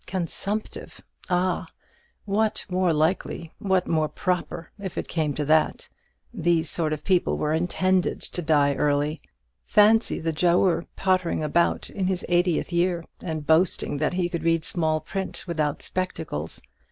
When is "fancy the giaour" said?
9.63-10.87